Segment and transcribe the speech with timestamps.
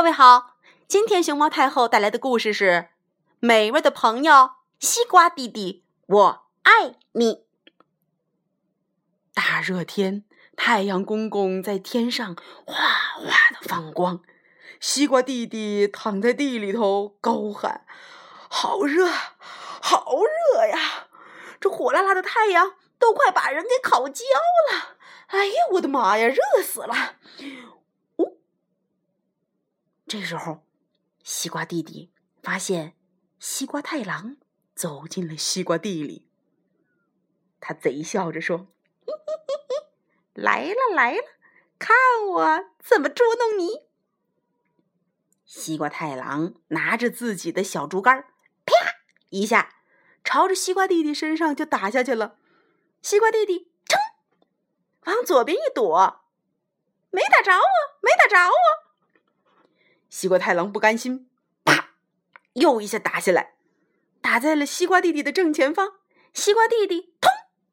[0.00, 0.56] 各位好，
[0.88, 2.70] 今天熊猫太后带来的故事是
[3.38, 5.84] 《美味的朋友西瓜弟弟》，
[6.14, 7.44] 我爱你。
[9.34, 10.24] 大热天，
[10.56, 12.34] 太阳公公在天上
[12.64, 12.74] 哗
[13.18, 14.22] 哗的放光，
[14.80, 17.84] 西瓜弟弟躺在地里头高喊
[18.48, 20.16] ：“好热，好
[20.54, 21.08] 热呀！
[21.60, 24.24] 这火辣辣的太阳都快把人给烤焦
[24.72, 24.96] 了！
[25.26, 27.16] 哎呀，我的妈呀，热死了！”
[30.10, 30.66] 这时候，
[31.22, 32.10] 西瓜弟弟
[32.42, 32.96] 发现
[33.38, 34.38] 西瓜太郎
[34.74, 36.26] 走进了西瓜地里。
[37.60, 38.66] 他贼笑着说
[39.06, 39.32] ：“嘿嘿
[39.68, 39.86] 嘿
[40.34, 41.22] 来了来了，
[41.78, 41.96] 看
[42.28, 43.86] 我怎么捉弄你！”
[45.46, 48.24] 西瓜太郎拿着自己的小竹竿，
[48.66, 48.74] 啪
[49.28, 49.76] 一下，
[50.24, 52.36] 朝着西瓜弟弟身上就打下去了。
[53.00, 53.96] 西瓜弟弟噌，
[55.04, 56.24] 往左边一躲，
[57.10, 57.62] 没打着啊，
[58.02, 58.50] 没打着啊。
[60.10, 61.28] 西瓜太郎不甘心，
[61.64, 61.90] 啪，
[62.54, 63.52] 又一下打下来，
[64.20, 65.94] 打在了西瓜弟弟的正前方。
[66.34, 67.28] 西瓜弟弟砰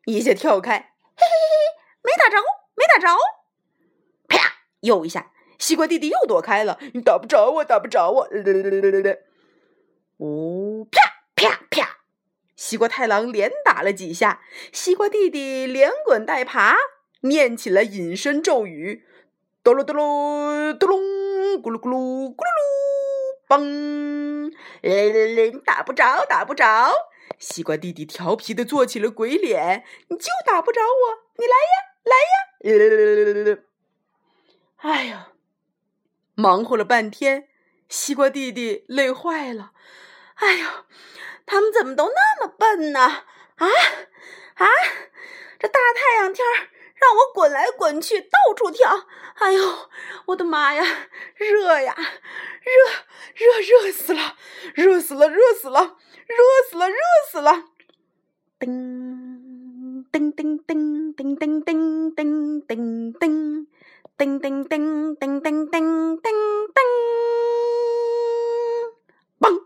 [0.05, 0.85] 一下跳开，嘿
[1.17, 2.37] 嘿嘿嘿，没打着，
[2.75, 3.17] 没打着。
[4.27, 6.79] 啪，又一下，西瓜弟弟又躲开了。
[6.93, 8.29] 你打不着我，打不着我。
[10.17, 11.01] 哦，啪
[11.35, 11.97] 啪啪，
[12.55, 14.41] 西瓜太郎连打了几下，
[14.71, 16.77] 西瓜弟弟连滚带爬，
[17.21, 19.05] 念起了隐身咒语。
[19.63, 21.01] 哆噜哆噜哆隆，
[21.61, 24.53] 咕噜咕噜咕噜噜，嘣！
[24.81, 26.91] 人打不着，打不着。
[27.39, 32.15] 西瓜弟弟调皮的做起了鬼脸，你就打不着我，你来呀，来
[33.53, 33.57] 呀！
[34.77, 35.29] 哎呀，
[36.35, 37.47] 忙活了半天，
[37.89, 39.71] 西瓜弟弟累坏了。
[40.35, 40.85] 哎呀，
[41.45, 42.99] 他们怎么都那么笨呢？
[43.01, 43.67] 啊
[44.55, 44.67] 啊！
[45.59, 46.69] 这大太阳天儿。
[46.99, 49.05] 让我滚来滚去，到处跳！
[49.35, 49.89] 哎呦，
[50.25, 50.83] 我的妈呀，
[51.35, 52.73] 热呀，热
[53.35, 54.35] 热热死了，
[54.73, 56.35] 热死了，热死了，热
[56.69, 56.97] 死了，热
[57.31, 57.65] 死了！
[58.59, 66.33] 叮叮叮叮叮叮叮叮叮叮叮叮叮叮叮叮叮
[69.39, 69.63] 嘣！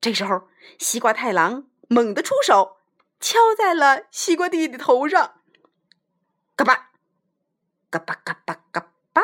[0.00, 0.42] 这时候，
[0.78, 2.76] 西瓜太郎猛地出手，
[3.18, 5.40] 敲在了西瓜弟弟头上。
[6.56, 6.90] 嘎巴，
[7.90, 9.22] 嘎巴嘎巴嘎巴！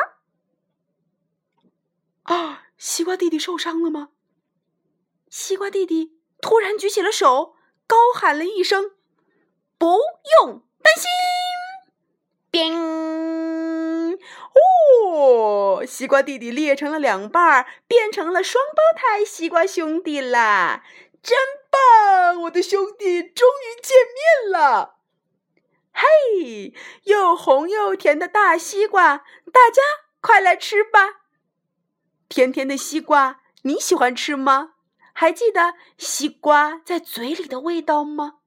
[2.23, 4.09] 啊，西瓜弟弟受伤了吗？
[5.29, 7.55] 西瓜弟弟突然举起了手，
[7.87, 8.97] 高喊了一声
[9.79, 9.99] ：“不
[10.41, 11.09] 用担心！”
[12.51, 12.75] 变
[15.05, 20.85] 哦，西瓜弟弟裂成了两半，变成了双胞胎西瓜兄弟啦！
[21.23, 21.39] 真
[21.71, 23.97] 棒，我的兄弟终于见
[24.43, 25.00] 面了。
[26.01, 26.73] 嘿，
[27.05, 29.19] 又红又甜的大西瓜，
[29.53, 29.83] 大家
[30.23, 31.21] 快来吃吧！
[32.27, 34.73] 甜甜的西瓜，你喜欢吃吗？
[35.13, 38.40] 还记得西瓜在嘴里的味道吗？